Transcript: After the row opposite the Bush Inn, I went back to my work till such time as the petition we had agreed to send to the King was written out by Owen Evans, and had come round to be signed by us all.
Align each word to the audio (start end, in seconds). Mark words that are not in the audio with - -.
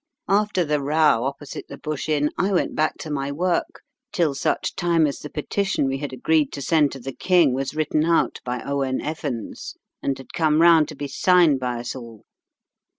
After 0.27 0.65
the 0.65 0.81
row 0.81 1.25
opposite 1.25 1.67
the 1.67 1.77
Bush 1.77 2.09
Inn, 2.09 2.31
I 2.35 2.51
went 2.51 2.73
back 2.73 2.97
to 3.01 3.11
my 3.11 3.31
work 3.31 3.83
till 4.11 4.33
such 4.33 4.73
time 4.75 5.05
as 5.05 5.19
the 5.19 5.29
petition 5.29 5.85
we 5.85 5.99
had 5.99 6.11
agreed 6.11 6.51
to 6.53 6.61
send 6.63 6.91
to 6.93 6.99
the 6.99 7.13
King 7.13 7.53
was 7.53 7.75
written 7.75 8.03
out 8.03 8.39
by 8.43 8.63
Owen 8.63 8.99
Evans, 8.99 9.75
and 10.01 10.17
had 10.17 10.33
come 10.33 10.59
round 10.59 10.87
to 10.87 10.95
be 10.95 11.07
signed 11.07 11.59
by 11.59 11.79
us 11.81 11.95
all. 11.95 12.25